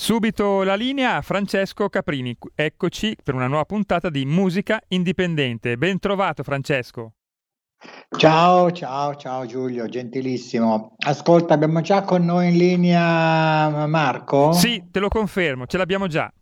[0.00, 2.34] Subito la linea a Francesco Caprini.
[2.54, 5.76] Eccoci per una nuova puntata di Musica Indipendente.
[5.76, 7.12] Ben trovato Francesco.
[8.16, 10.94] Ciao, ciao, ciao Giulio, gentilissimo.
[11.04, 14.52] Ascolta, abbiamo già con noi in linea Marco?
[14.52, 16.32] Sì, te lo confermo, ce l'abbiamo già.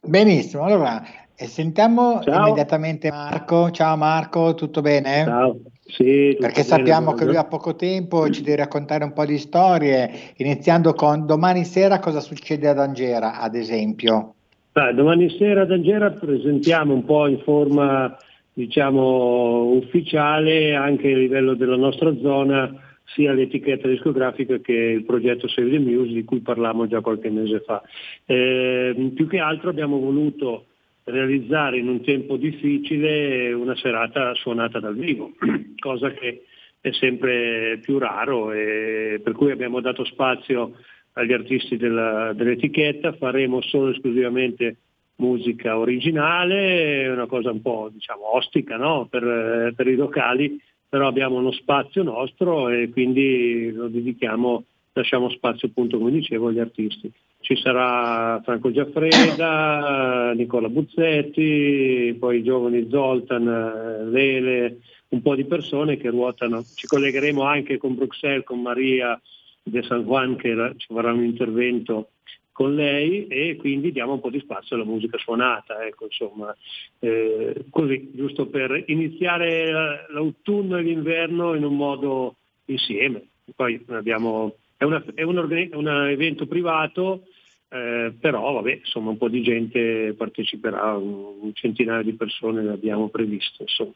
[0.00, 2.46] Benissimo, allora e sentiamo Ciao.
[2.46, 3.70] immediatamente Marco.
[3.72, 5.22] Ciao Marco, tutto bene?
[5.22, 5.60] Ciao.
[5.88, 7.30] Sì, Perché bene, sappiamo che buongiorno.
[7.30, 11.64] lui ha poco tempo e ci deve raccontare un po' di storie, iniziando con domani
[11.64, 14.34] sera cosa succede ad Angera, ad esempio.
[14.72, 18.16] Beh, domani sera ad Angera presentiamo un po' in forma
[18.52, 22.74] diciamo ufficiale anche a livello della nostra zona
[23.04, 27.60] sia l'etichetta discografica che il progetto Save the Muse di cui parlavamo già qualche mese
[27.60, 27.82] fa.
[28.24, 30.64] Eh, più che altro abbiamo voluto
[31.06, 35.32] realizzare in un tempo difficile una serata suonata dal vivo,
[35.78, 36.42] cosa che
[36.80, 40.76] è sempre più raro e per cui abbiamo dato spazio
[41.12, 44.76] agli artisti della- dell'etichetta, faremo solo e esclusivamente
[45.16, 49.06] musica originale, una cosa un po' diciamo ostica no?
[49.08, 54.64] per, per i locali, però abbiamo uno spazio nostro e quindi lo dedichiamo,
[55.00, 57.10] lasciamo spazio appunto come dicevo agli artisti.
[57.40, 65.96] Ci sarà Franco Giaffreda, Nicola Buzzetti, poi i giovani Zoltan, Lele, un po' di persone
[65.96, 66.62] che ruotano.
[66.62, 69.20] Ci collegheremo anche con Bruxelles, con Maria
[69.62, 72.08] de San Juan che ci farà un intervento
[72.50, 76.56] con lei e quindi diamo un po' di spazio alla musica suonata, ecco, insomma,
[76.98, 83.22] Eh, così, giusto per iniziare la- l'autunno e l'inverno in un modo insieme.
[83.54, 87.22] Poi abbiamo, è, una- è un, organi- un evento privato,
[87.68, 93.08] eh, però vabbè, insomma un po' di gente parteciperà, un, centinaio di persone le abbiamo
[93.08, 93.62] previste.
[93.62, 93.94] Insomma.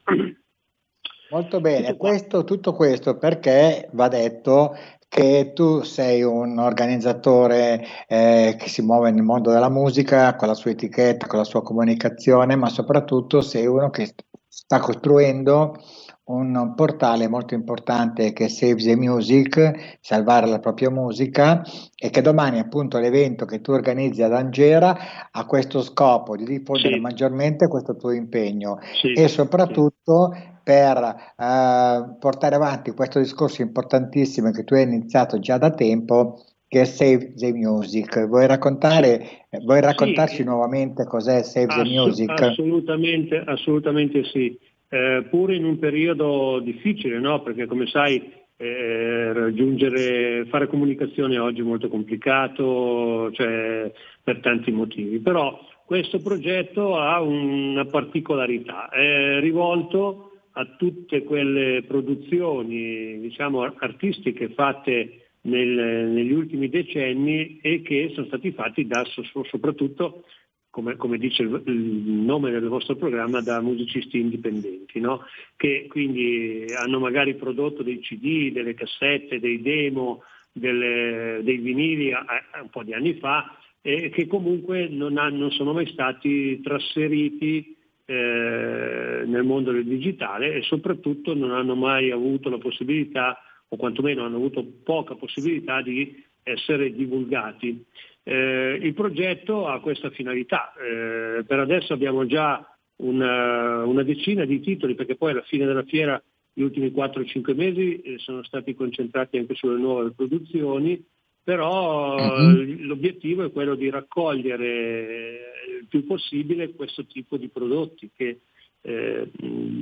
[1.29, 4.75] Molto bene, Tutto questo, tutto questo perché va detto
[5.07, 10.53] che tu sei un organizzatore eh, che si muove nel mondo della musica con la
[10.53, 15.75] sua etichetta, con la sua comunicazione, ma soprattutto sei uno che st- sta costruendo
[16.23, 21.63] un portale molto importante che è Save the Music, salvare la propria musica
[21.95, 26.93] e che domani appunto l'evento che tu organizzi ad Angera ha questo scopo di diffondere
[26.95, 26.99] Sì.
[26.99, 30.33] maggiormente questo tuo impegno Sì, e soprattutto
[30.63, 30.97] per
[31.37, 36.85] eh, portare avanti questo discorso importantissimo che tu hai iniziato già da tempo che è
[36.85, 38.25] Save the Music.
[38.27, 40.43] Vuoi raccontare, vuoi raccontarci Sì.
[40.45, 42.29] nuovamente cos'è Save the Assu- Music?
[42.41, 44.57] Assolutamente, assolutamente sì.
[44.93, 47.41] Eh, pure in un periodo difficile, no?
[47.41, 48.21] Perché come sai
[48.57, 53.89] eh, raggiungere, fare comunicazione oggi è molto complicato, cioè,
[54.21, 55.19] per tanti motivi.
[55.19, 65.29] Però questo progetto ha una particolarità, è rivolto a tutte quelle produzioni diciamo, artistiche fatte
[65.43, 70.25] nel- negli ultimi decenni e che sono stati fatti da so- soprattutto
[70.71, 75.21] come, come dice il, nome del vostro programma, da musicisti indipendenti, no?
[75.57, 82.25] che quindi hanno magari prodotto dei CD, delle cassette, dei demo, delle- dei vinili a-
[82.25, 86.59] a- un po' di anni fa e che comunque non, hanno- non sono mai stati
[86.61, 87.75] trasferiti
[88.07, 93.37] eh, nel mondo del digitale e soprattutto non hanno mai avuto la possibilità,
[93.69, 97.85] o quantomeno hanno avuto poca possibilità di essere divulgati.
[98.23, 100.73] Eh, il progetto ha questa finalità.
[100.73, 102.65] Eh, per adesso abbiamo già
[102.97, 106.21] una, una decina di titoli, perché poi alla fine della fiera
[106.53, 111.03] gli ultimi 4-5 mesi eh, sono stati concentrati anche sulle nuove produzioni,
[111.43, 115.39] però eh, l'obiettivo è quello di raccogliere
[115.79, 118.41] il più possibile questo tipo di prodotti che
[118.81, 119.31] eh,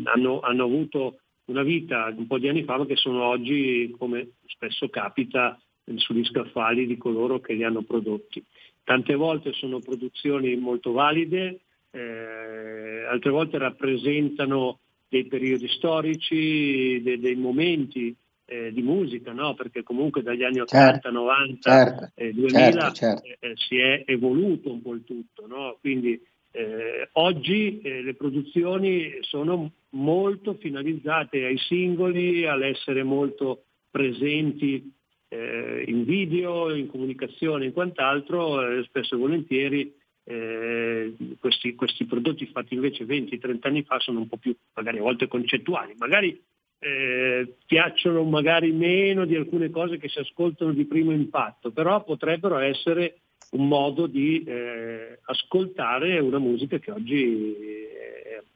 [0.03, 4.33] hanno, hanno avuto una vita un po' di anni fa, ma che sono oggi, come
[4.45, 5.59] spesso capita,
[5.97, 8.44] sugli scaffali di coloro che li hanno prodotti.
[8.83, 11.59] Tante volte sono produzioni molto valide,
[11.91, 18.15] eh, altre volte rappresentano dei periodi storici, de- dei momenti
[18.45, 19.53] eh, di musica, no?
[19.53, 23.24] perché comunque dagli anni 80, Certo, 90, certo, eh, 2000 certo, certo.
[23.24, 25.47] eh, eh, si è evoluto un po' il tutto.
[25.47, 25.77] no?
[25.80, 26.19] Quindi
[26.51, 34.92] eh, oggi le produzioni sono molto finalizzate ai singoli, all'essere molto presenti
[35.30, 39.94] eh, in video, in comunicazione, in quant'altro, eh, spesso e volentieri
[40.24, 45.02] eh, questi, questi, prodotti fatti invece 20-30 anni fa sono un po' più magari a
[45.02, 46.40] volte concettuali, magari
[46.80, 52.58] eh, piacciono magari meno di alcune cose che si ascoltano di primo impatto, però potrebbero
[52.58, 53.22] essere
[53.52, 57.56] un modo di eh, ascoltare una musica che oggi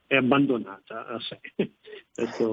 [0.06, 1.40] è abbandonata a sé.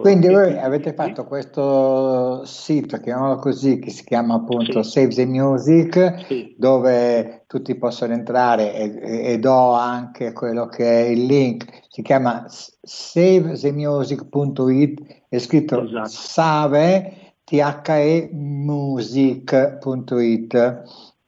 [0.01, 4.91] Quindi voi avete fatto questo sito, chiamiamolo così, che si chiama appunto sì.
[4.91, 6.55] Save the Music, sì.
[6.57, 12.45] dove tutti possono entrare e, e, do anche quello che è il link, si chiama
[12.47, 16.09] savethemusic.it, è scritto esatto.
[16.09, 19.59] save, the music.it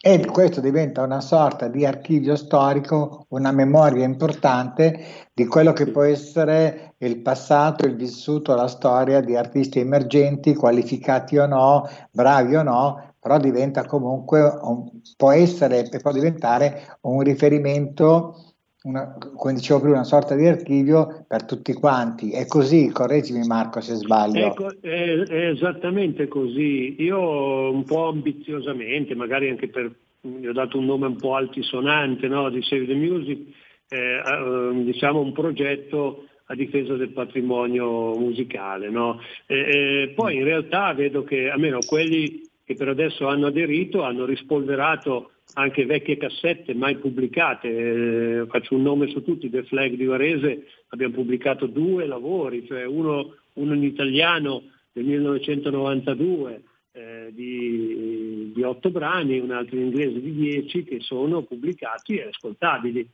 [0.06, 6.04] e questo diventa una sorta di archivio storico, una memoria importante di quello che può
[6.04, 12.64] essere il passato, il vissuto, la storia di artisti emergenti, qualificati o no, bravi o
[12.64, 18.53] no, però diventa comunque, un, può essere e può diventare un riferimento
[18.84, 22.32] una, come dicevo prima, una sorta di archivio per tutti quanti.
[22.32, 24.46] È così, correggimi Marco se sbaglio.
[24.46, 26.96] Ecco, è, è, esattamente così.
[27.02, 32.28] Io un po' ambiziosamente, magari anche per, gli ho dato un nome un po' altisonante
[32.28, 32.50] no?
[32.50, 33.40] di Save the Music,
[33.88, 38.90] eh, eh, diciamo un progetto a difesa del patrimonio musicale.
[38.90, 39.22] No?
[39.46, 44.26] E, e poi in realtà vedo che almeno quelli che per adesso hanno aderito hanno
[44.26, 50.06] rispolverato anche vecchie cassette mai pubblicate, eh, faccio un nome su tutti, The Flag di
[50.06, 56.62] Varese, abbiamo pubblicato due lavori, cioè uno, uno in italiano del 1992
[56.94, 62.28] eh, di, di, otto brani, un altro in inglese di dieci che sono pubblicati e
[62.28, 63.08] ascoltabili.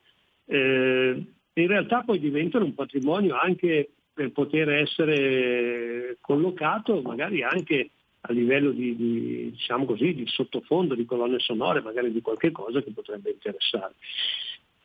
[0.45, 1.23] Eh,
[1.53, 8.71] in realtà poi diventano un patrimonio anche per poter essere collocato magari anche a livello
[8.71, 13.31] di, di, diciamo così, di sottofondo, di colonne sonore, magari di qualche cosa che potrebbe
[13.31, 13.93] interessare.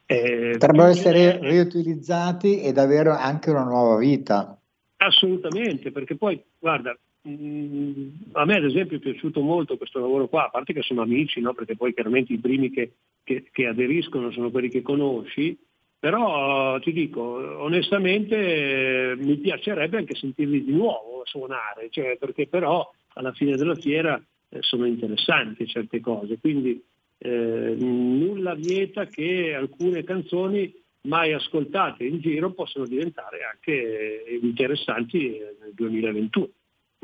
[0.07, 4.57] Eh, Potrebbero essere riutilizzati ed avere anche una nuova vita.
[4.99, 10.29] Assolutamente, perché poi, guarda, mh, mm, a me ad esempio è piaciuto molto questo lavoro
[10.29, 11.55] qua, a parte che sono amici, no?
[11.55, 12.93] perché poi chiaramente i primi che,
[13.25, 15.59] che, che aderiscono sono quelli che conosci,
[15.99, 17.23] però ti dico,
[17.63, 24.23] onestamente mi piacerebbe anche sentirli di nuovo suonare, cioè, perché però alla fine della fiera
[24.49, 26.83] eh, sono interessanti certe cose, quindi
[27.19, 30.73] eh, nulla vieta che alcune canzoni
[31.03, 36.49] mai ascoltate in giro possono diventare anche interessanti nel 2021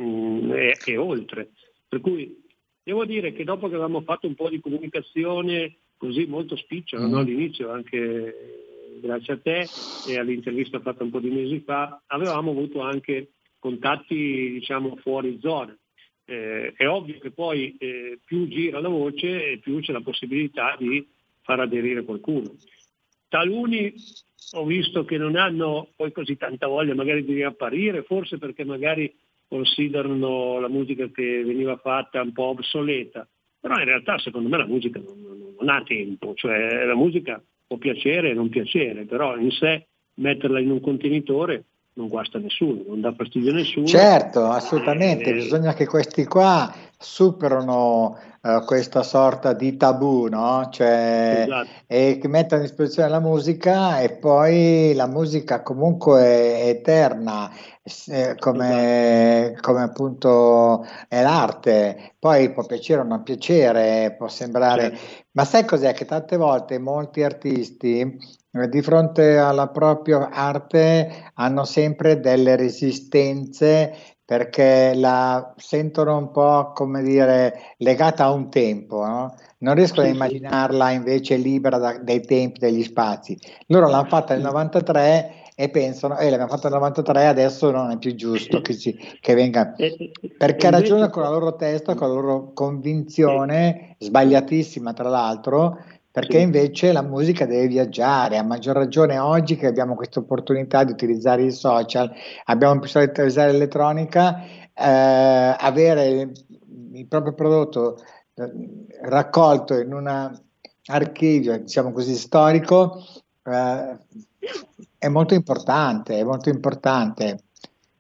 [0.00, 1.50] mm, e, e oltre.
[1.88, 2.42] Per cui
[2.82, 7.10] devo dire che dopo che avevamo fatto un po' di comunicazione così molto spicciola mm.
[7.10, 7.18] no?
[7.18, 8.34] all'inizio, anche
[9.00, 9.68] grazie a te
[10.08, 15.76] e all'intervista fatta un po' di mesi fa, avevamo avuto anche contatti diciamo fuori zona
[16.30, 20.76] eh, è ovvio che poi eh, più gira la voce e più c'è la possibilità
[20.78, 21.04] di
[21.42, 22.54] far aderire qualcuno.
[23.28, 23.92] Taluni
[24.52, 29.12] ho visto che non hanno poi così tanta voglia magari di riapparire, forse perché magari
[29.48, 33.26] considerano la musica che veniva fatta un po' obsoleta,
[33.58, 37.42] però in realtà secondo me la musica non, non, non ha tempo, cioè la musica
[37.66, 41.64] può piacere e non piacere, però in sé metterla in un contenitore
[42.00, 43.86] non guasta nessuno, non dà fastidio a nessuno.
[43.86, 50.68] Certo, assolutamente, eh, bisogna che questi qua superano uh, questa sorta di tabù, no?
[50.70, 51.68] Cioè, esatto.
[51.86, 57.50] e che mettano a disposizione la musica e poi la musica comunque è eterna,
[58.08, 59.60] eh, come, esatto.
[59.60, 62.14] come, appunto è l'arte.
[62.18, 64.90] Poi può piacere o non piacere, può sembrare...
[64.90, 65.19] Certo.
[65.32, 65.92] Ma sai cos'è?
[65.92, 73.94] Che tante volte molti artisti eh, di fronte alla propria arte hanno sempre delle resistenze
[74.24, 79.34] perché la sentono un po' come dire legata a un tempo, no?
[79.58, 83.36] non riescono a immaginarla invece libera da, dai tempi, dagli spazi.
[83.66, 87.98] Loro l'hanno fatta nel 93 e pensano, eh, l'abbiamo fatta nel 93, adesso non è
[87.98, 89.74] più giusto che, si, che venga,
[90.38, 95.76] perché ragionano con la loro testa, con la loro convinzione, sbagliatissima tra l'altro,
[96.10, 100.92] perché invece la musica deve viaggiare, a maggior ragione oggi che abbiamo questa opportunità di
[100.92, 102.10] utilizzare i social,
[102.44, 106.32] abbiamo più di utilizzare l'elettronica, eh, avere
[106.94, 107.98] il proprio prodotto
[108.32, 108.50] eh,
[109.02, 110.40] raccolto in un
[110.86, 113.04] archivio, diciamo così, storico,
[113.44, 113.98] eh,
[115.00, 117.44] è molto importante, è molto importante.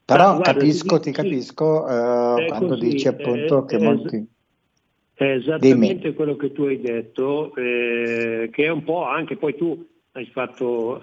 [0.04, 4.26] Però guarda, capisco, ti, ti capisco eh, quando così, dici appunto che molti...
[5.14, 6.14] È esattamente Dimmi.
[6.14, 11.02] quello che tu hai detto, eh, che è un po' anche poi tu hai fatto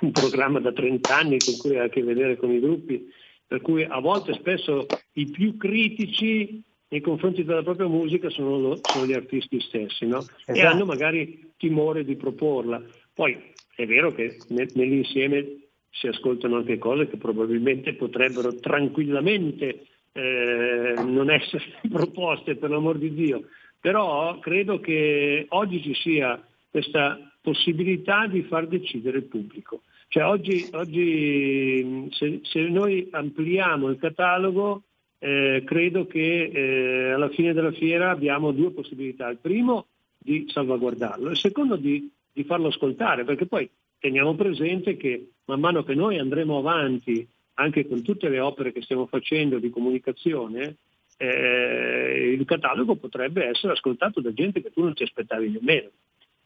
[0.00, 3.08] un programma da 30 anni con cui hai a che vedere con i gruppi,
[3.46, 9.06] per cui a volte spesso i più critici nei confronti della propria musica sono, sono
[9.06, 10.18] gli artisti stessi, no?
[10.18, 10.52] esatto.
[10.52, 12.82] E hanno magari timore di proporla.
[13.12, 21.30] Poi è vero che nell'insieme si ascoltano anche cose che probabilmente potrebbero tranquillamente eh, non
[21.30, 23.44] essere proposte per l'amor di Dio,
[23.80, 29.82] però credo che oggi ci sia questa possibilità di far decidere il pubblico.
[30.08, 34.82] Cioè oggi, oggi se, se, noi ampliamo il catalogo,
[35.18, 39.28] eh, credo che eh, alla fine della fiera abbiamo due possibilità.
[39.28, 45.30] Il primo di salvaguardarlo, il secondo di, di farlo ascoltare, perché poi teniamo presente che
[45.46, 49.70] man mano che noi andremo avanti anche con tutte le opere che stiamo facendo di
[49.70, 50.76] comunicazione,
[51.16, 55.90] eh, il catalogo potrebbe essere ascoltato da gente che tu non ti aspettavi nemmeno.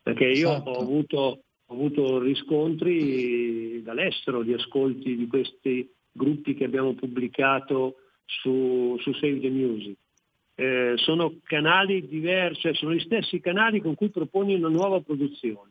[0.02, 0.70] Perché io esatto.
[0.70, 1.16] ho, avuto,
[1.64, 9.40] ho avuto riscontri dall'estero di ascolti di questi gruppi che abbiamo pubblicato su, su Save
[9.40, 9.96] the Music.
[10.54, 15.67] Eh, sono canali diversi, cioè sono gli stessi canali con cui proponi una nuova produzione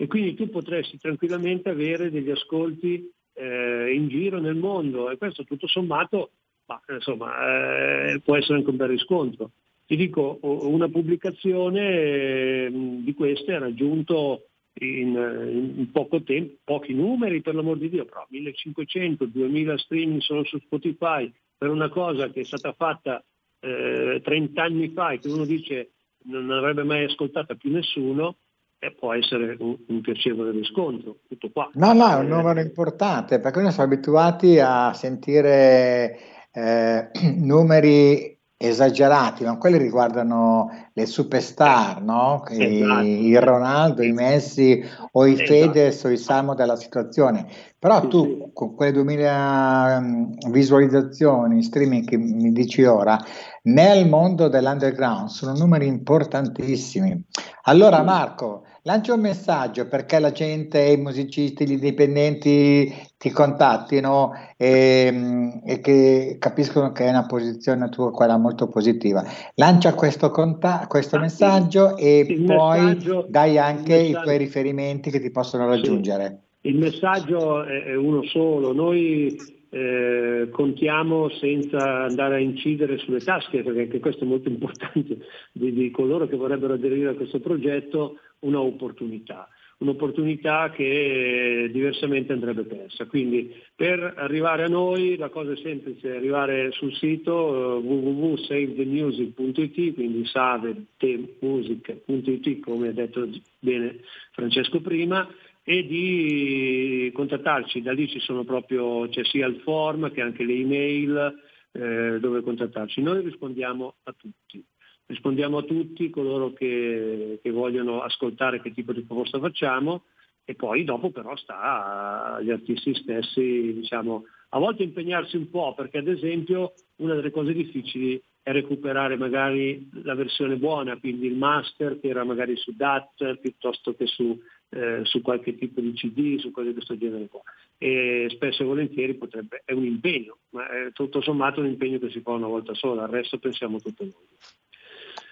[0.00, 5.44] e quindi tu potresti tranquillamente avere degli ascolti eh, in giro nel mondo e questo
[5.44, 6.30] tutto sommato
[6.64, 9.50] ma, insomma, eh, può essere anche un bel riscontro.
[9.84, 14.46] Ti dico, una pubblicazione eh, di queste ha raggiunto
[14.80, 20.44] in, in, poco tempo, pochi numeri per l'amor di Dio, però 1500, 2000 streaming solo
[20.44, 23.22] su Spotify per una cosa che è stata fatta
[23.58, 25.90] eh, 30 anni fa e che uno dice
[26.22, 28.36] non avrebbe mai ascoltata più nessuno,
[28.80, 31.18] eh, può essere un, un, piacevole riscontro.
[31.28, 31.70] Tutto qua.
[31.74, 36.18] No, no, è un eh, numero importante perché noi siamo abituati a sentire
[36.50, 42.44] eh, numeri esagerati, ma quelli riguardano le superstar, no?
[42.46, 43.00] esatto.
[43.02, 44.82] I, I, Ronaldo, i Messi
[45.12, 45.46] o i esatto.
[45.46, 47.46] Fedez o i Salmo della situazione.
[47.78, 53.18] Però tu con quelle 2000 mm, visualizzazioni, streaming che mi dici ora,
[53.62, 57.24] nel mondo dell'underground sono numeri importantissimi.
[57.62, 65.60] Allora Marco, lancia un messaggio perché la gente, i musicisti, gli indipendenti ti contattino e,
[65.64, 69.22] e che capiscono che è una posizione tua quella molto positiva.
[69.54, 75.10] Lancia questo, conta- questo ah, messaggio e il poi messaggio, dai anche i tuoi riferimenti
[75.10, 76.40] che ti possono raggiungere.
[76.62, 83.82] Il messaggio è uno solo, noi eh, contiamo senza andare a incidere sulle tasche, perché
[83.82, 85.18] anche questo è molto importante,
[85.52, 89.48] di, di coloro che vorrebbero aderire a questo progetto, un'opportunità
[89.80, 93.06] un'opportunità che diversamente andrebbe persa.
[93.06, 100.26] Quindi per arrivare a noi la cosa è semplice, arrivare sul sito uh, www.savethemusic.it, quindi
[100.26, 103.26] savethemusic.it come ha detto
[103.58, 104.00] bene
[104.32, 105.26] Francesco prima,
[105.62, 110.54] e di contattarci, da lì ci sono proprio, c'è sia il form che anche le
[110.54, 111.34] email
[111.72, 113.00] eh, dove contattarci.
[113.02, 114.64] Noi rispondiamo a tutti,
[115.10, 120.04] rispondiamo a tutti coloro che, che vogliono ascoltare che tipo di proposta facciamo
[120.44, 125.98] e poi dopo però sta agli artisti stessi, diciamo, a volte impegnarsi un po' perché
[125.98, 132.00] ad esempio una delle cose difficili è recuperare magari la versione buona, quindi il master
[132.00, 134.38] che era magari su DAT piuttosto che su
[134.70, 137.42] eh, su qualche tipo di CD, su cose di questo genere qua.
[137.76, 142.10] E spesso e volentieri potrebbe, è un impegno, ma è tutto sommato un impegno che
[142.10, 144.28] si fa una volta sola, al resto pensiamo tutto noi.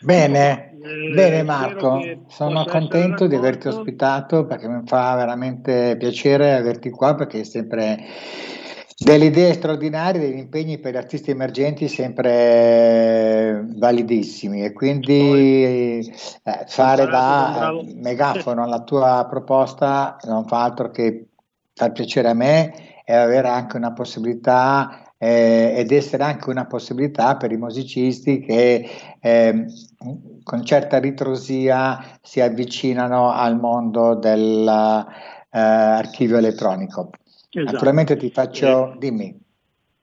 [0.01, 6.91] Bene, eh, bene Marco, sono contento di averti ospitato perché mi fa veramente piacere averti
[6.91, 8.05] qua perché è sempre
[8.97, 14.65] delle idee straordinarie, degli impegni per gli artisti emergenti sempre validissimi.
[14.65, 21.27] E quindi eh, fare da megafono alla tua proposta non fa altro che
[21.75, 27.37] far piacere a me e avere anche una possibilità eh, ed essere anche una possibilità
[27.37, 28.89] per i musicisti che
[29.21, 29.67] eh,
[30.45, 37.11] con certa ritrosia si avvicinano al mondo dell'archivio eh, elettronico.
[37.51, 37.73] Esatto.
[37.73, 39.47] Naturalmente ti faccio, eh, dimmi.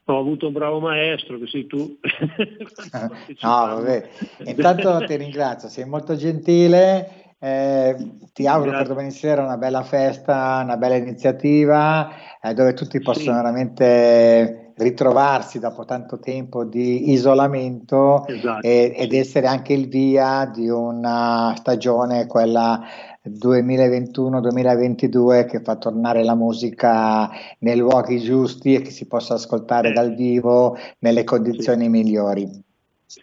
[0.07, 1.97] Ho avuto un bravo maestro, che sei tu.
[3.41, 4.07] no, vabbè.
[4.45, 7.23] Intanto ti ringrazio, sei molto gentile.
[7.39, 7.95] Eh,
[8.33, 8.85] ti auguro Grazie.
[8.85, 12.09] per domani sera una bella festa, una bella iniziativa
[12.41, 13.41] eh, dove tutti possono sì.
[13.41, 18.65] veramente ritrovarsi dopo tanto tempo di isolamento esatto.
[18.65, 22.83] e, ed essere anche il via di una stagione, quella
[23.27, 30.13] 2021-2022 che fa tornare la musica nei luoghi giusti e che si possa ascoltare dal
[30.13, 31.89] vivo nelle condizioni sì.
[31.89, 32.63] migliori.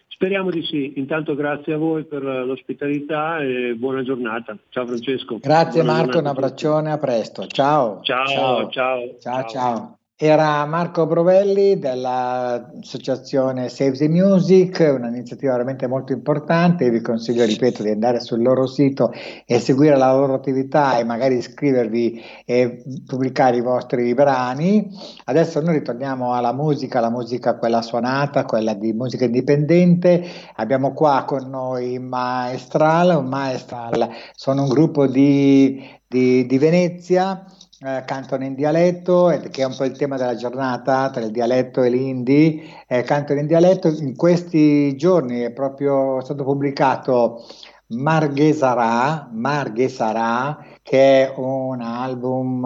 [0.06, 0.92] Speriamo di sì.
[0.96, 4.56] Intanto grazie a voi per l'ospitalità e buona giornata.
[4.68, 5.38] Ciao Francesco.
[5.40, 7.48] Grazie buona Marco, un abbraccione, a presto.
[7.48, 7.98] Ciao.
[8.02, 8.70] Ciao, ciao.
[8.70, 9.48] Ciao, ciao.
[9.48, 9.96] ciao.
[10.24, 16.88] Era Marco Brovelli dell'associazione Save the Music, un'iniziativa veramente molto importante.
[16.90, 19.12] Vi consiglio, ripeto, di andare sul loro sito
[19.44, 24.96] e seguire la loro attività e magari iscrivervi e pubblicare i vostri brani.
[25.24, 30.24] Adesso noi ritorniamo alla musica, la musica quella suonata, quella di musica indipendente.
[30.54, 37.44] Abbiamo qua con noi Maestral, Maestral sono un gruppo di, di, di Venezia
[37.84, 41.82] eh, cantano in dialetto, che è un po' il tema della giornata tra il dialetto
[41.82, 43.88] e l'indie, eh, cantano in dialetto.
[43.88, 47.44] In questi giorni è proprio stato pubblicato
[47.88, 52.64] Marghesarà, Marghesarà, che è un album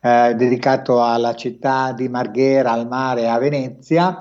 [0.00, 4.16] eh, dedicato alla città di Marghera, al mare, a Venezia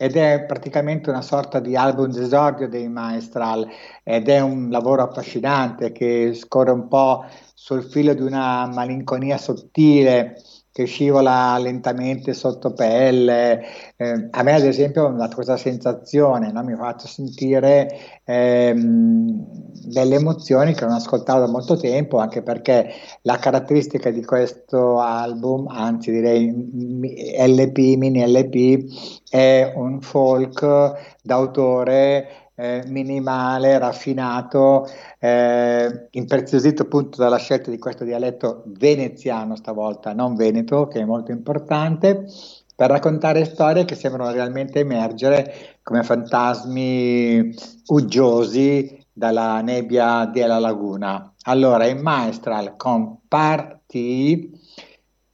[0.00, 3.68] ed è praticamente una sorta di album d'esordio dei Maestral
[4.04, 7.24] ed è un lavoro affascinante che scorre un po'
[7.68, 10.40] sul filo di una malinconia sottile
[10.72, 13.62] che scivola lentamente sotto pelle.
[13.94, 16.62] Eh, a me, ad esempio, dato questa sensazione, no?
[16.64, 17.90] mi ha fatto sentire
[18.24, 19.44] ehm,
[19.84, 22.90] delle emozioni che non ascoltavo da molto tempo, anche perché
[23.22, 28.84] la caratteristica di questo album, anzi direi LP, mini LP,
[29.28, 34.88] è un folk d'autore eh, minimale, raffinato,
[35.20, 41.30] eh, impreziosito appunto dalla scelta di questo dialetto veneziano stavolta, non veneto, che è molto
[41.30, 42.26] importante,
[42.74, 47.54] per raccontare storie che sembrano realmente emergere come fantasmi
[47.86, 51.32] uggiosi dalla nebbia della laguna.
[51.42, 54.50] Allora, in Maestral con Parti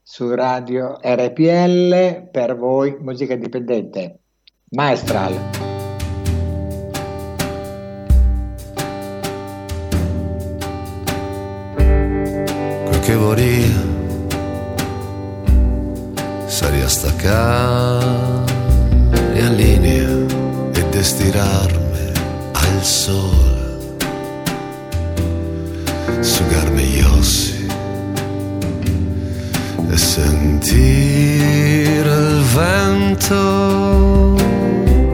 [0.03, 4.19] su radio RPL per voi musica indipendente.
[4.71, 5.74] Maestral.
[13.35, 13.83] Che vorria
[16.47, 18.53] saria staccare
[19.35, 20.09] in linea
[20.73, 22.13] e destirarmi
[22.53, 23.83] al sole
[26.21, 27.67] sugarmi gli ossi
[29.91, 31.31] e sentire
[32.11, 34.35] il vento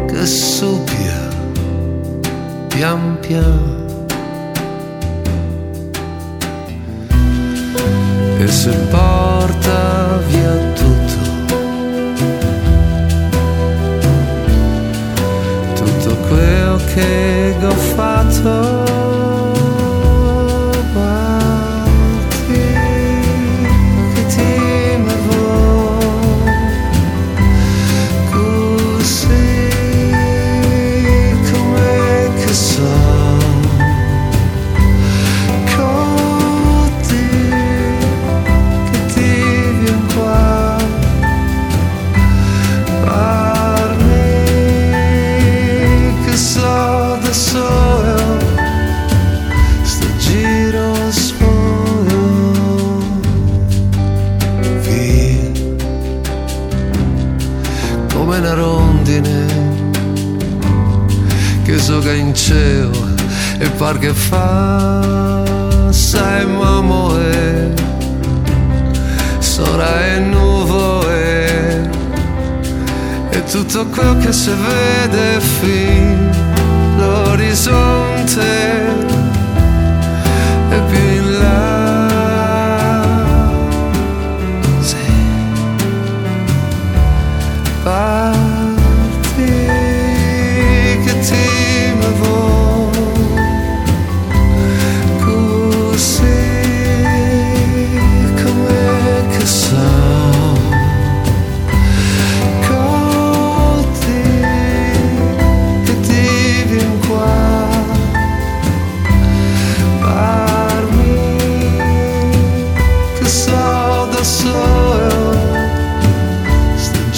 [0.06, 1.28] che suppia
[2.68, 3.79] pian piano
[8.42, 11.54] e se porta via tutto,
[15.74, 18.79] tutto quello che ho fatto.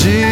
[0.05, 0.32] de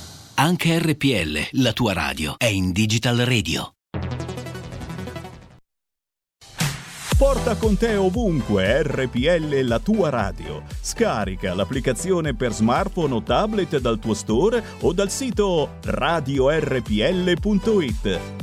[0.35, 3.73] Anche RPL, la tua radio, è in Digital Radio.
[7.17, 10.63] Porta con te ovunque RPL la tua radio.
[10.79, 16.59] Scarica l'applicazione per smartphone o tablet dal tuo store o dal sito radiorpl.it.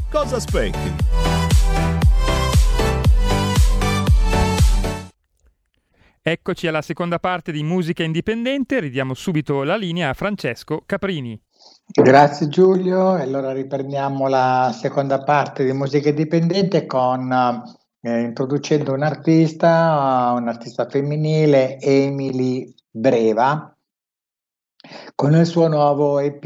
[0.09, 0.95] Cosa aspetti?
[6.23, 11.41] Eccoci alla seconda parte di Musica Indipendente, ridiamo subito la linea a Francesco Caprini.
[11.91, 17.33] Grazie Giulio, allora riprendiamo la seconda parte di Musica Indipendente con
[18.03, 23.75] eh, introducendo un artista, un artista femminile, Emily Breva,
[25.15, 26.45] con il suo nuovo EP,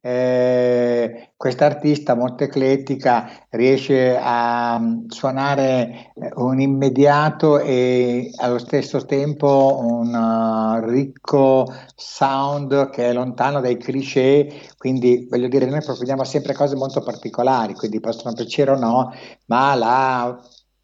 [0.00, 9.78] eh, questa artista molto eclettica riesce a um, suonare un immediato e allo stesso tempo
[9.80, 16.54] un uh, ricco sound che è lontano dai cliché, quindi voglio dire, noi proponiamo sempre
[16.54, 19.12] cose molto particolari, quindi possono piacere o no,
[19.46, 20.40] ma la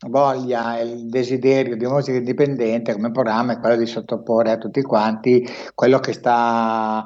[0.06, 4.82] voglia e il desiderio di musica indipendente come programma è quello di sottoporre a tutti
[4.82, 7.04] quanti quello che sta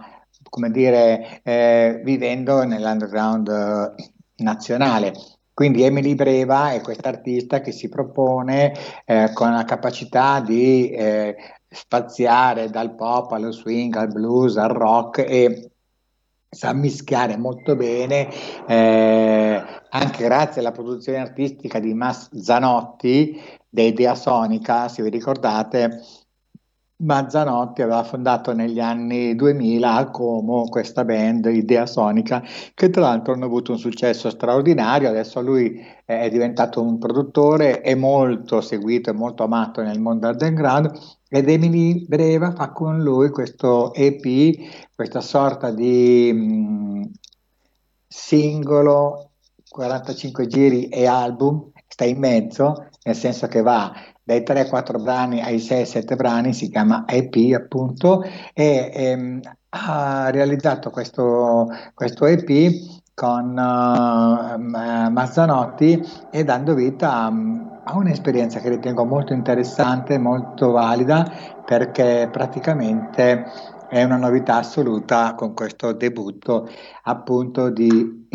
[0.48, 5.12] come dire eh, vivendo nell'underground eh, nazionale.
[5.55, 8.74] Quindi Emily Breva è quest'artista che si propone
[9.07, 11.37] eh, con la capacità di eh,
[11.68, 15.71] spaziare dal pop allo swing al blues al rock e
[16.54, 18.28] sa mischiare molto bene,
[18.66, 26.02] eh, anche grazie alla produzione artistica di Mas Zanotti, dei Dea Sonica, se vi ricordate,
[27.02, 32.42] Mazzanotti aveva fondato negli anni 2000 a Como questa band Idea Sonica
[32.74, 37.94] che tra l'altro hanno avuto un successo straordinario, adesso lui è diventato un produttore, è
[37.94, 40.92] molto seguito e molto amato nel mondo underground
[41.34, 44.54] ed Emily Breva fa con lui questo EP,
[44.94, 47.02] questa sorta di mh, mm,
[48.06, 49.30] singolo
[49.66, 53.92] 45 giri e album, sta in mezzo, nel senso che va
[54.22, 59.40] dai 3-4 brani ai 6-7 brani, si chiama EP appunto, e ehm,
[59.70, 67.33] ha realizzato questo, questo EP con uh, Mazzanotti e dando vita a,
[67.85, 71.31] a, un'esperienza che ritengo molto interessante, molto valida,
[71.64, 73.44] perché praticamente
[73.88, 76.68] è una novità assoluta con questo debutto
[77.03, 78.29] appunto di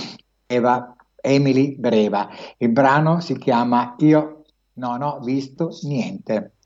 [0.46, 2.30] Eva Emily Breva.
[2.58, 6.57] Il brano si chiama Io non ho visto niente.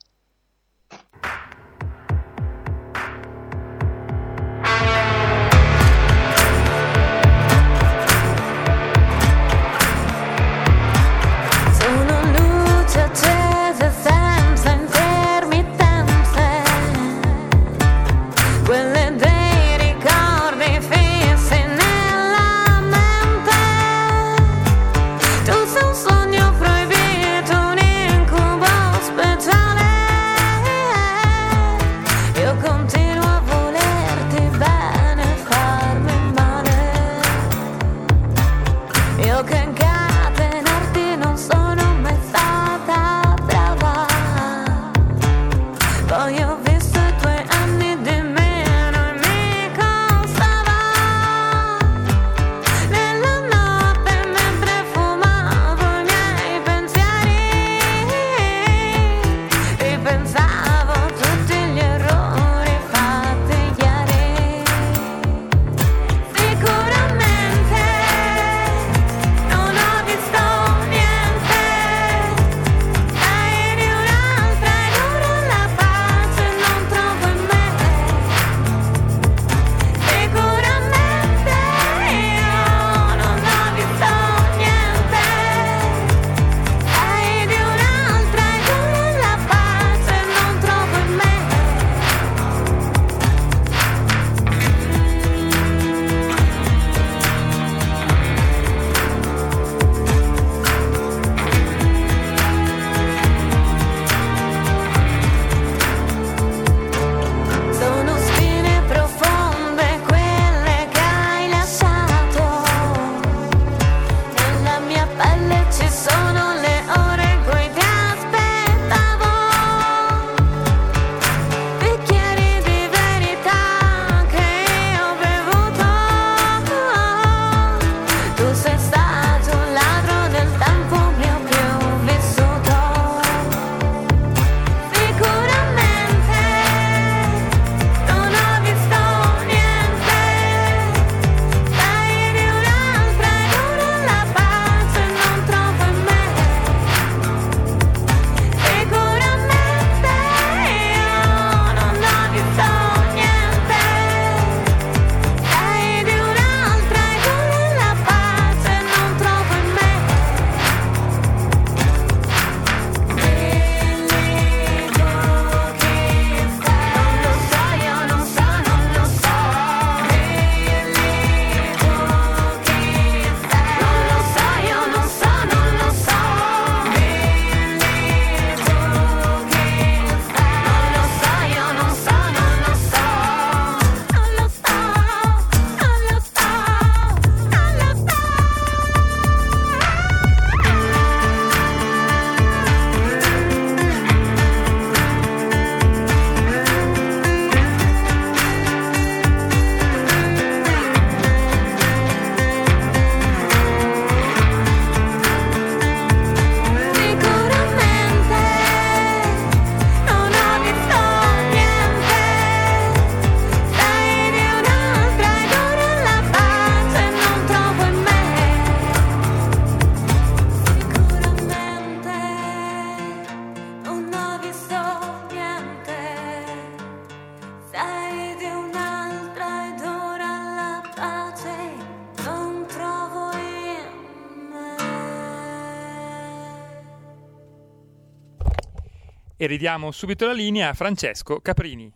[239.51, 241.91] Ridiamo subito la linea a Francesco Caprini.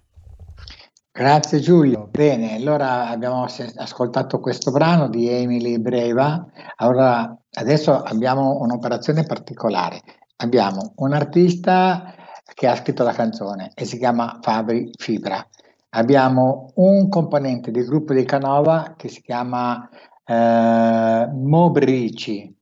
[1.10, 2.10] Grazie Giulio.
[2.12, 3.46] Bene, allora abbiamo
[3.78, 6.46] ascoltato questo brano di Emily Breva.
[6.76, 10.02] Allora, adesso abbiamo un'operazione particolare.
[10.38, 12.14] Abbiamo un artista
[12.54, 15.48] che ha scritto la canzone e si chiama Fabri Fibra.
[15.92, 19.88] Abbiamo un componente del gruppo di Canova che si chiama
[20.26, 22.55] eh, Mobrici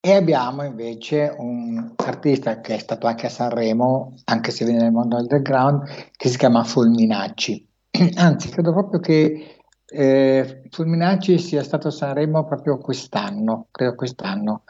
[0.00, 4.92] e abbiamo invece un artista che è stato anche a Sanremo, anche se viene nel
[4.92, 5.82] mondo underground,
[6.16, 7.68] che si chiama Fulminacci.
[8.16, 14.62] Anzi, credo proprio che eh, Fulminacci sia stato a Sanremo proprio quest'anno, credo quest'anno,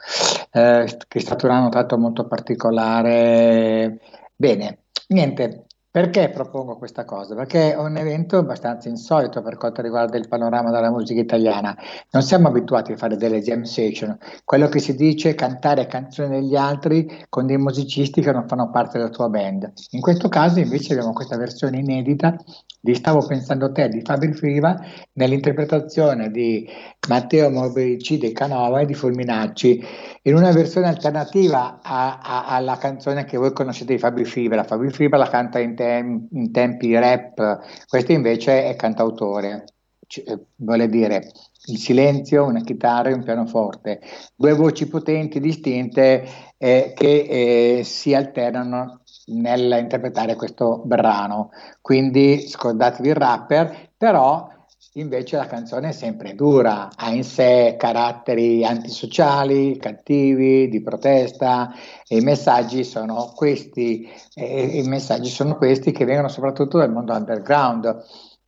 [0.51, 3.99] eh, che è stato un anno tanto molto particolare.
[4.35, 7.35] Bene, niente, perché propongo questa cosa?
[7.35, 11.77] Perché è un evento abbastanza insolito per quanto riguarda il panorama della musica italiana.
[12.11, 14.17] Non siamo abituati a fare delle jam session.
[14.45, 18.99] Quello che si dice cantare canzoni degli altri con dei musicisti che non fanno parte
[18.99, 19.69] della tua band.
[19.89, 22.37] In questo caso invece abbiamo questa versione inedita
[22.83, 24.75] di Stavo pensando te di Fabio Friva
[25.13, 26.67] nell'interpretazione di
[27.07, 29.85] Matteo Morbici di Canova e di Fulminacci
[30.23, 34.63] in una versione alternativa a, a, alla canzone che voi conoscete di Fabio Fibra.
[34.63, 39.65] Fabio Fibra la canta in, tem, in tempi rap, questo invece è cantautore,
[40.07, 41.29] C- eh, vuole dire
[41.65, 44.01] il silenzio, una chitarra e un pianoforte,
[44.35, 46.25] due voci potenti, distinte
[46.57, 51.51] eh, che eh, si alternano nell'interpretare questo brano.
[51.81, 54.49] Quindi scordatevi il rapper, però
[54.95, 61.73] Invece la canzone è sempre dura, ha in sé caratteri antisociali, cattivi, di protesta
[62.05, 68.03] e i messaggi sono questi, i messaggi sono questi che vengono soprattutto dal mondo underground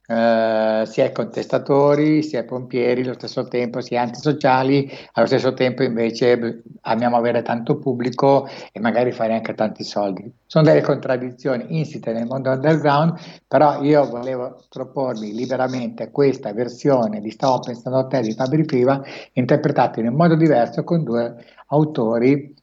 [0.05, 7.15] eh, sia contestatori, sia pompieri, allo stesso tempo sia antisociali, allo stesso tempo invece amiamo
[7.15, 10.29] avere tanto pubblico e magari fare anche tanti soldi.
[10.45, 17.31] Sono delle contraddizioni insite nel mondo underground, però io volevo proporvi liberamente questa versione di
[17.31, 19.01] Stavo pensando a te di Fabri Priva,
[19.33, 21.33] interpretata in un modo diverso con due
[21.67, 22.53] autori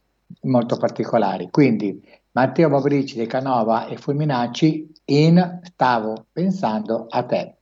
[0.43, 1.49] molto particolari.
[1.49, 2.01] Quindi
[2.33, 7.55] Matteo Bobrici di Canova e Fulminacci in Stavo pensando a te.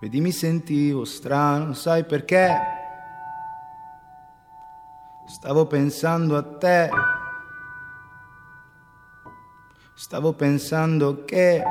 [0.00, 2.58] Vedi, mi sentivo strano, sai perché?
[5.26, 6.90] Stavo pensando a te.
[9.94, 11.62] Stavo pensando che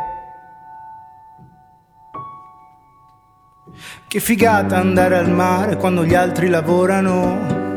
[4.07, 7.69] Che figata andare al mare quando gli altri lavorano.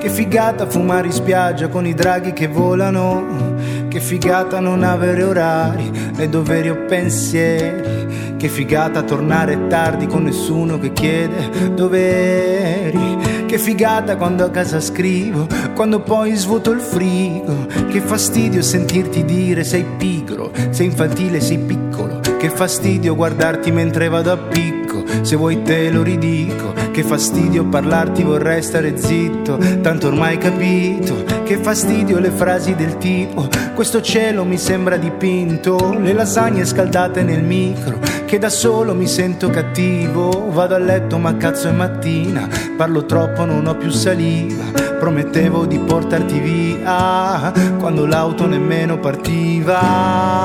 [0.00, 3.54] Che figata fumare in spiaggia con i draghi che volano.
[3.88, 8.34] Che figata non avere orari, né doveri o pensieri.
[8.38, 13.44] Che figata tornare tardi con nessuno che chiede doveri.
[13.46, 17.66] Che figata quando a casa scrivo, quando poi svuoto il frigo.
[17.88, 22.21] Che fastidio sentirti dire sei pigro, sei infantile, sei piccolo.
[22.42, 25.04] Che fastidio guardarti mentre vado a picco.
[25.20, 31.58] Se vuoi te lo ridico, che fastidio parlarti vorrei stare zitto, tanto ormai capito, che
[31.58, 38.00] fastidio le frasi del tipo, questo cielo mi sembra dipinto, le lasagne scaldate nel micro,
[38.24, 43.44] che da solo mi sento cattivo, vado a letto ma cazzo è mattina, parlo troppo
[43.44, 44.64] non ho più saliva,
[44.98, 50.40] promettevo di portarti via, quando l'auto nemmeno partiva.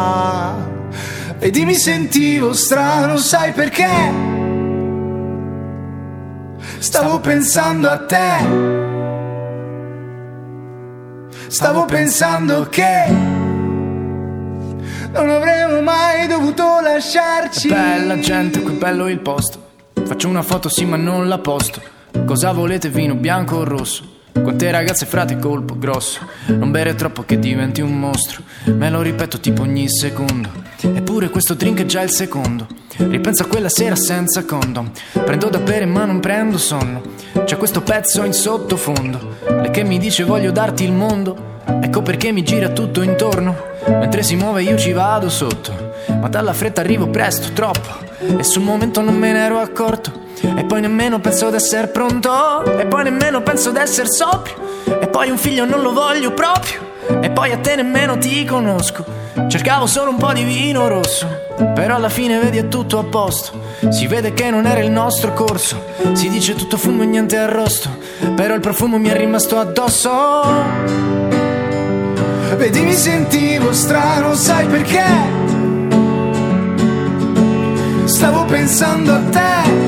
[1.39, 3.87] Ed mi sentivo strano, sai perché?
[6.79, 8.95] Stavo pensando a te.
[11.47, 13.05] Stavo pensando che
[15.11, 17.67] non avremmo mai dovuto lasciarci.
[17.67, 19.65] Bella gente, qui bello il posto.
[20.05, 21.81] Faccio una foto sì ma non la posto.
[22.25, 24.15] Cosa volete, vino bianco o rosso?
[24.41, 26.19] Quante ragazze frate colpo grosso.
[26.47, 28.43] Non bere troppo che diventi un mostro.
[28.65, 30.49] Me lo ripeto tipo ogni secondo.
[30.81, 32.67] Eppure questo drink è già il secondo.
[32.97, 34.91] Ripenso a quella sera senza condom.
[35.11, 37.01] Prendo da bere ma non prendo sonno.
[37.43, 39.37] C'è questo pezzo in sottofondo.
[39.47, 41.55] Lei che mi dice voglio darti il mondo.
[41.81, 43.55] Ecco perché mi gira tutto intorno.
[43.87, 45.93] Mentre si muove io ci vado sotto.
[46.19, 48.05] Ma dalla fretta arrivo presto, troppo.
[48.37, 52.63] E sul momento non me ne ero accorto e poi nemmeno penso d'essere pronto.
[52.63, 54.55] E poi nemmeno penso d'essere sobrio.
[54.99, 56.85] E poi un figlio non lo voglio proprio.
[57.21, 59.05] E poi a te nemmeno ti conosco.
[59.47, 61.27] Cercavo solo un po' di vino rosso.
[61.73, 63.59] Però alla fine vedi è tutto a posto.
[63.89, 65.85] Si vede che non era il nostro corso.
[66.13, 67.89] Si dice tutto fumo e niente arrosto.
[68.35, 70.11] Però il profumo mi è rimasto addosso.
[72.55, 75.03] Vedi, mi sentivo strano, sai perché?
[78.05, 79.86] Stavo pensando a te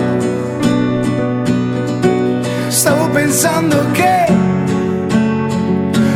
[2.80, 4.26] pensando che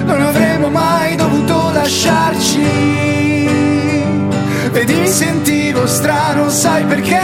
[0.05, 2.61] non avremmo mai dovuto lasciarci.
[4.71, 7.21] Vedi, mi sentivo strano, sai perché?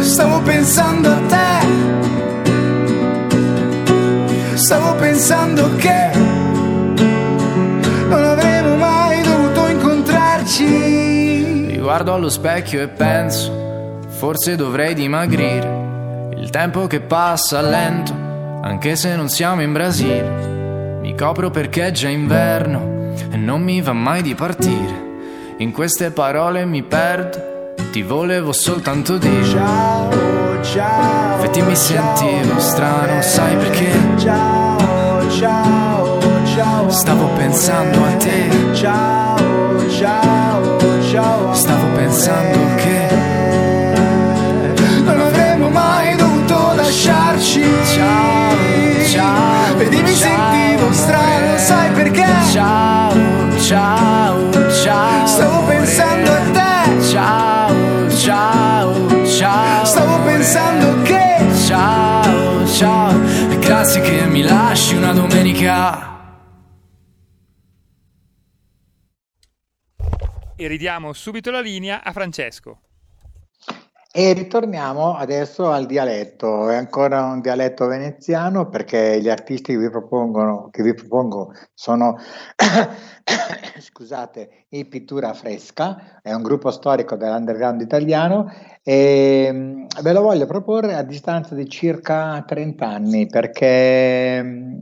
[0.00, 1.60] Stavo pensando a te.
[4.54, 6.10] Stavo pensando che
[8.08, 10.64] non avremmo mai dovuto incontrarci.
[10.64, 15.91] Mi guardo allo specchio e penso, forse dovrei dimagrire.
[16.52, 18.12] Tempo che passa lento,
[18.60, 20.98] anche se non siamo in Brasile.
[21.00, 25.54] Mi copro perché è già inverno e non mi va mai di partire.
[25.56, 29.44] In queste parole mi perdo, ti volevo soltanto dire.
[29.44, 30.10] Ciao,
[30.60, 31.40] ciao.
[31.40, 33.90] Vedi mi sentivo strano, sai perché?
[34.18, 36.20] Ciao, ciao,
[36.54, 36.90] ciao.
[36.90, 38.74] Stavo pensando a te.
[38.74, 41.54] Ciao, ciao, ciao.
[41.54, 43.31] Stavo pensando che
[47.52, 47.60] lasciarci.
[47.94, 49.76] Ciao, ciao.
[49.76, 52.26] Vedi, mi ciao, sentivo strano, sai perché?
[52.50, 55.26] Ciao, ciao, ciao.
[55.26, 57.02] Stavo pensando a te.
[57.02, 59.84] Ciao, ciao, ciao.
[59.84, 61.20] Stavo pensando che
[61.66, 63.20] Ciao, ciao.
[63.58, 66.10] Grazie che mi lasci una domenica.
[70.54, 72.80] E ridiamo subito la linea a Francesco.
[74.14, 79.88] E ritorniamo adesso al dialetto, è ancora un dialetto veneziano perché gli artisti che vi,
[79.88, 82.18] propongono, che vi propongo sono,
[83.80, 88.52] scusate, i Pittura Fresca, è un gruppo storico dell'underground italiano
[88.82, 94.78] e mm, ve lo voglio proporre a distanza di circa 30 anni perché mm,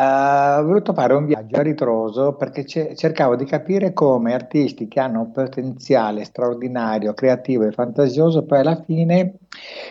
[0.00, 5.00] ho voluto fare un viaggio a ritroso perché ce- cercavo di capire come artisti che
[5.00, 9.38] hanno un potenziale straordinario, creativo e fantasioso poi alla fine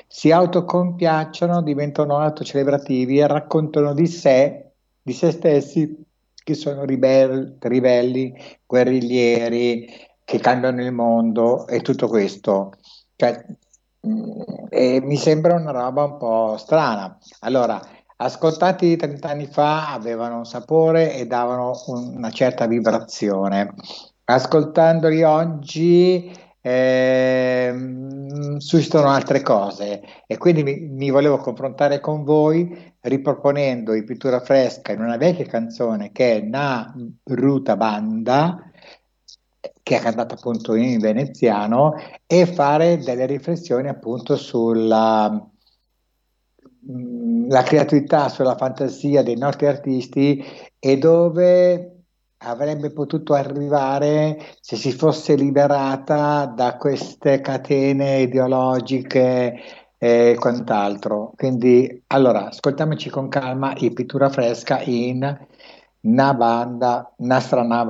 [0.07, 8.33] si autocompiacciono, diventano autocelebrativi e raccontano di sé, di se stessi, che sono ribel- ribelli,
[8.65, 9.89] guerriglieri,
[10.23, 12.71] che cambiano il mondo e tutto questo.
[13.15, 13.45] Cioè,
[14.07, 17.17] mm, e mi sembra una roba un po' strana.
[17.41, 17.79] Allora,
[18.17, 23.73] ascoltati 30 anni fa avevano un sapore e davano un- una certa vibrazione.
[24.25, 33.93] Ascoltandoli oggi ehm, suscitano altre cose e quindi mi, mi volevo confrontare con voi riproponendo
[33.93, 36.93] i Pittura Fresca in una vecchia canzone che è Na
[37.23, 38.69] Ruta Banda
[39.81, 41.93] che ha cantato appunto in veneziano
[42.25, 45.49] e fare delle riflessioni appunto sulla
[46.87, 50.43] mh, la creatività, sulla fantasia dei nostri artisti
[50.79, 51.91] e dove
[52.39, 59.55] avrebbe potuto arrivare se si fosse liberata da queste catene ideologiche
[59.97, 61.33] e quant'altro.
[61.35, 65.47] Quindi, allora, ascoltiamoci con calma i Pittura Fresca in
[66.01, 67.83] Na banda, Nastra na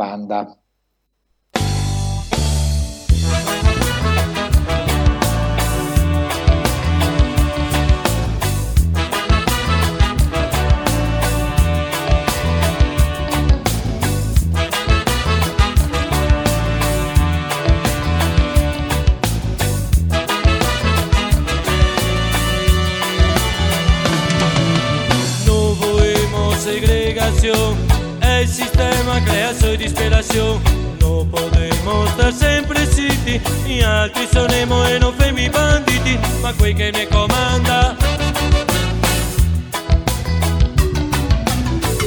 [30.08, 30.62] su disperación.
[31.00, 36.92] No podemos estar sempre zitti, gli altri sonemo e non fermi banditi, ma quei che
[36.92, 37.96] ne comanda.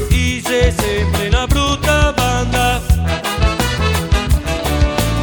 [0.09, 2.81] Dice sempre una brutta banda,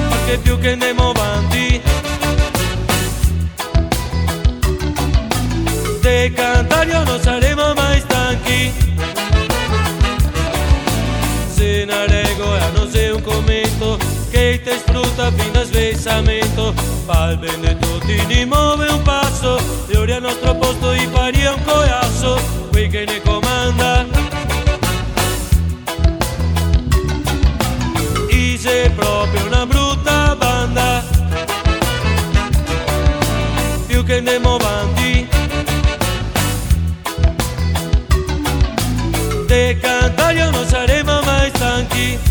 [0.09, 1.81] perché più che andiamo avanti.
[6.01, 8.16] De cantario non saremo mai stanchi
[13.37, 13.97] commento
[14.29, 15.65] Che ti sfrutta fino a
[17.35, 21.49] bene di tutti, ni muove un passo E ora al nostro posto i pari è
[21.49, 22.39] un corasso
[22.71, 24.05] Qui che ne comanda.
[28.29, 31.03] Ise proprio una brutta banda
[33.87, 35.27] Più che andiamo avanti
[39.45, 42.26] De cantario non saremo mai stanchi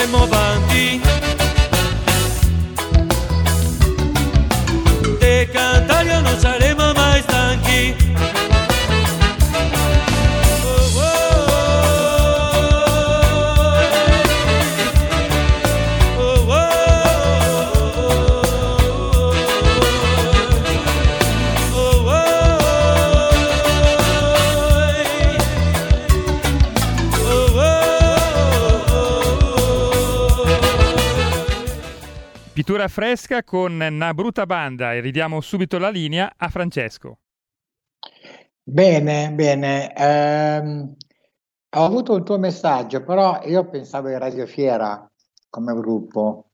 [0.00, 0.69] Perché più
[32.60, 37.20] Pittura fresca con una brutta banda e ridiamo subito la linea a Francesco.
[38.62, 39.94] Bene, bene.
[39.96, 40.94] Ehm,
[41.70, 45.10] ho avuto il tuo messaggio, però io pensavo ai Radio Fiera
[45.48, 46.50] come gruppo,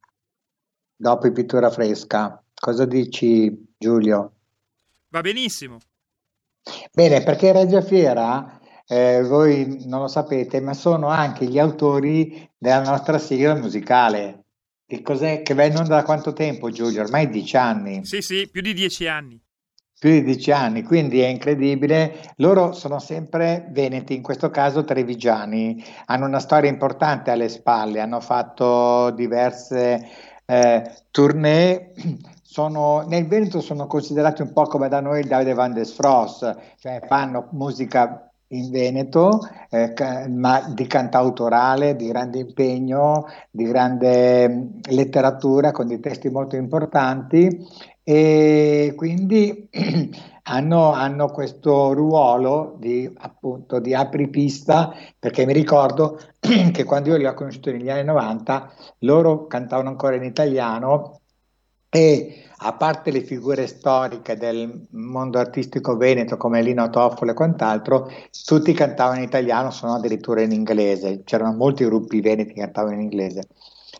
[0.95, 2.41] dopo i Pittura Fresca.
[2.55, 4.35] Cosa dici, Giulio?
[5.09, 5.79] Va benissimo.
[6.93, 12.85] Bene, perché Radio Fiera, eh, voi non lo sapete, ma sono anche gli autori della
[12.85, 14.45] nostra sigla musicale.
[14.89, 17.03] Che cos'è che va in onda da quanto tempo, Giulio?
[17.03, 18.05] Ormai dieci anni.
[18.05, 19.41] Sì, sì, più di dieci anni.
[19.99, 22.33] più di dieci anni, quindi è incredibile.
[22.37, 28.21] Loro sono sempre veneti, in questo caso trevigiani, hanno una storia importante alle spalle, hanno
[28.21, 30.09] fatto diverse
[30.45, 31.93] eh, tournée.
[32.43, 36.57] Sono, nel Veneto sono considerati un po' come da noi il Davide Van der Frost,
[36.79, 39.41] cioè fanno musica in Veneto,
[39.71, 39.95] eh,
[40.29, 47.67] ma di cantautorale, di grande impegno, di grande mh, letteratura, con dei testi molto importanti.
[48.03, 49.69] E quindi
[50.45, 57.27] hanno, hanno questo ruolo di, appunto, di apripista, perché mi ricordo che quando io li
[57.27, 61.21] ho conosciuti negli anni 90, loro cantavano ancora in italiano
[61.89, 68.09] e a parte le figure storiche del mondo artistico veneto come Lino Toffolo e quant'altro,
[68.45, 71.23] tutti cantavano in italiano, se no addirittura in inglese.
[71.25, 73.49] C'erano molti gruppi veneti che cantavano in inglese.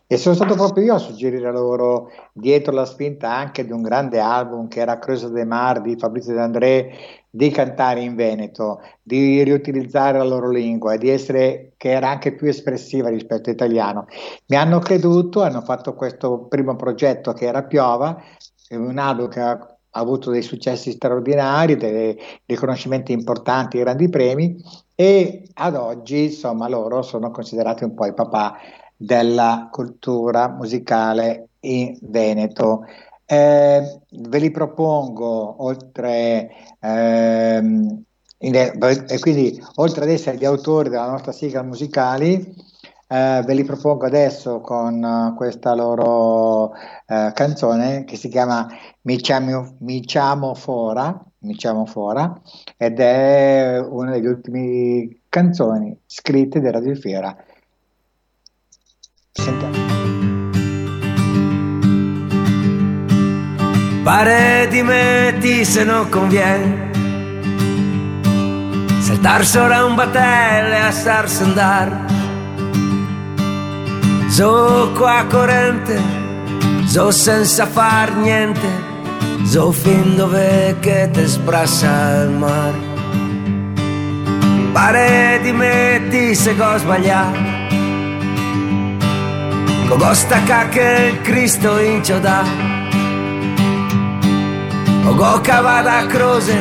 [0.09, 4.21] E sono stato proprio io a suggerire loro, dietro la spinta anche di un grande
[4.21, 6.91] album che era Creuse de Mar di Fabrizio De André,
[7.29, 12.33] di cantare in veneto, di riutilizzare la loro lingua e di essere che era anche
[12.35, 14.05] più espressiva rispetto all'italiano.
[14.45, 18.17] Mi hanno creduto, hanno fatto questo primo progetto che era Piova,
[18.69, 24.55] un album che ha avuto dei successi straordinari, dei riconoscimenti importanti, grandi premi
[24.95, 28.55] e ad oggi insomma loro sono considerati un po' i papà
[28.97, 32.85] della cultura musicale in Veneto.
[33.25, 38.03] Eh, ve li propongo oltre ehm,
[38.39, 42.55] in- e quindi oltre ad essere gli autori della nostra sigla musicali
[43.09, 46.73] eh, ve li propongo adesso con eh, questa loro
[47.07, 48.67] eh, canzone che si chiama
[49.01, 51.23] Mi chiamo, Fora,
[51.85, 52.41] Fora
[52.75, 57.35] ed è una delle ultime canzoni scritte da Radio Fiera.
[59.37, 59.77] Sentiamo.
[64.03, 66.89] Pare dimetti se non conviene
[69.01, 72.05] Saltar sopra un batelle a starsi andar
[74.29, 76.01] So qua corrente
[76.85, 78.67] So senza far niente
[79.45, 82.79] So fin dove che te sbrassa il mare.
[84.73, 87.56] Pare dimetti se ho sbagliato
[89.87, 92.43] Come stacca che Cristo inciodà
[95.07, 96.57] o go cavata a croce,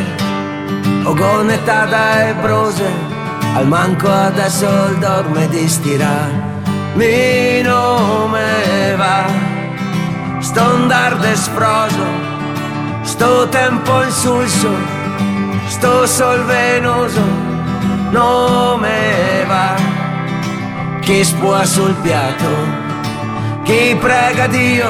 [1.03, 2.89] o go nettata e brose,
[3.55, 6.31] al manco adesso il dorme di stirà.
[6.95, 9.25] Mi nome va,
[10.39, 12.07] sto andarde sfroso,
[13.03, 14.71] sto tempo insulso,
[15.67, 17.25] sto sol venoso,
[18.11, 19.75] nome va.
[21.01, 22.86] Chi spua sul piatto,
[23.67, 24.89] chi prega Dio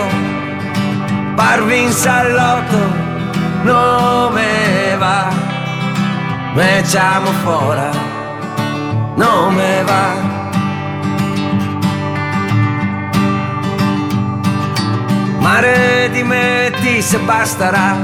[1.34, 2.76] parvi in salotto
[3.62, 5.32] non me va,
[6.52, 7.88] me echamo fuori,
[9.14, 10.34] non me va.
[15.38, 17.96] Mare di me ti se basterà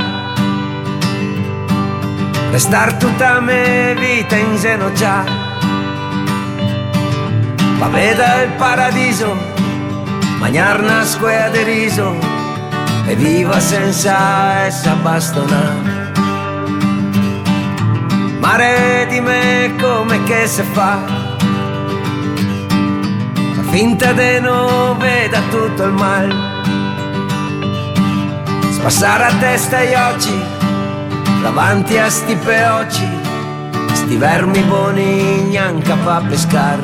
[2.51, 4.57] restar tutta me vita in
[4.95, 5.23] già.
[7.79, 9.52] ma veda il paradiso
[10.43, 12.17] Magnar una squea di riso
[13.07, 16.11] E viva senza essa bastonare
[18.41, 20.99] Mare di me come che se fa?
[23.55, 26.35] La finta de non veda tutto il mal.
[28.69, 30.43] Spassare a testa gli occhi
[31.41, 33.09] Davanti a sti peocci
[33.93, 36.81] Sti vermi buoni neanche fa pescar.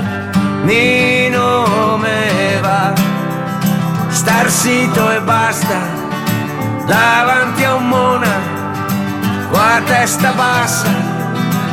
[0.62, 2.97] Mi nome va
[4.28, 5.78] Star sito e basta
[6.84, 8.34] Davanti a un mona
[9.50, 10.90] Qua testa bassa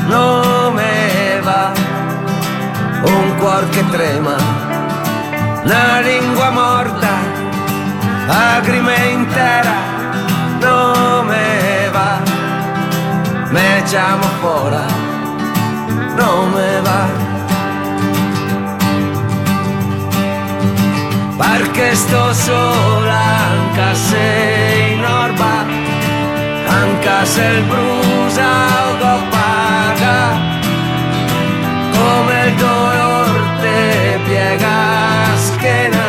[0.07, 1.73] non me va
[3.03, 4.35] un cuore che trema,
[5.63, 7.09] una lingua morta,
[8.25, 9.73] lacrime intera,
[10.59, 12.19] non me va,
[13.49, 14.83] me chiamo fuori,
[16.15, 17.24] non me va.
[21.37, 23.21] Perché sto sola
[23.51, 25.65] anche se in orba,
[26.67, 28.47] anche se il brusa
[28.89, 29.45] o coppa
[31.91, 34.77] come il dolor te piega
[35.35, 36.07] schiena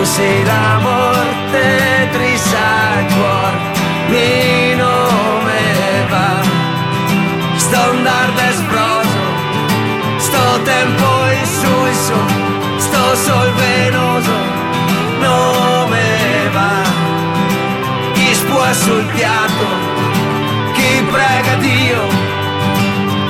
[0.00, 2.66] usi la morte trisa
[2.98, 3.58] il cuore
[4.08, 5.60] mi nome
[6.08, 6.40] va.
[7.56, 9.20] Sto andar desproso
[10.18, 11.11] sto tempo in suiso
[13.12, 14.32] sto sol venoso
[15.20, 16.82] nome va.
[18.14, 19.66] Chi spua sul piatto
[20.72, 22.06] chi prega Dio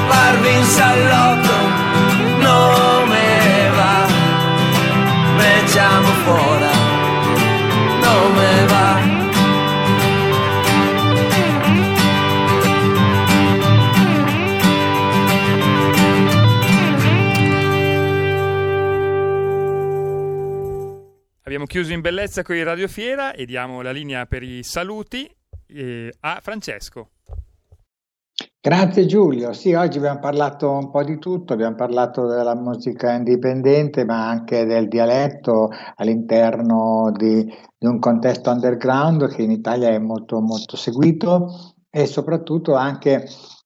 [0.08, 1.51] farvi in salotto
[21.62, 25.32] Abbiamo chiuso in bellezza con il Radio Fiera e diamo la linea per i saluti
[25.68, 27.10] eh, a Francesco.
[28.60, 34.04] Grazie Giulio, sì, oggi abbiamo parlato un po' di tutto, abbiamo parlato della musica indipendente
[34.04, 37.44] ma anche del dialetto all'interno di,
[37.78, 43.24] di un contesto underground che in Italia è molto molto seguito e soprattutto anche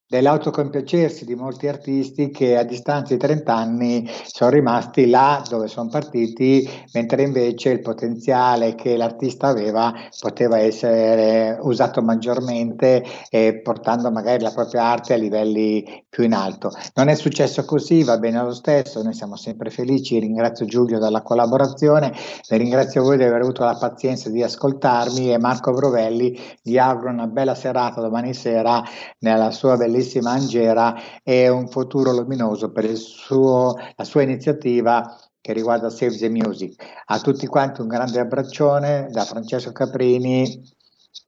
[0.09, 5.89] dell'autocompiacersi di molti artisti che a distanza di 30 anni sono rimasti là dove sono
[5.89, 14.43] partiti, mentre invece il potenziale che l'artista aveva poteva essere usato maggiormente e portando magari
[14.45, 16.71] la propria arte a livelli più in alto.
[16.95, 21.23] Non è successo così, va bene lo stesso, noi siamo sempre felici, ringrazio Giulio della
[21.23, 22.13] collaborazione,
[22.51, 27.27] ringrazio voi di aver avuto la pazienza di ascoltarmi e Marco Brovelli vi auguro una
[27.27, 28.83] bella serata domani sera
[29.19, 35.53] nella sua bellissima bellissima Angera e un futuro luminoso per suo, la sua iniziativa che
[35.53, 36.85] riguarda Save the Music.
[37.07, 40.63] A tutti quanti un grande abbraccione da Francesco Caprini.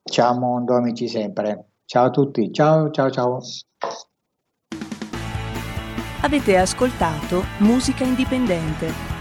[0.03, 1.71] Ciao mondo, amici sempre.
[1.85, 2.53] Ciao a tutti.
[2.53, 3.39] Ciao, ciao, ciao.
[6.21, 9.18] Avete ascoltato Musica Indipendente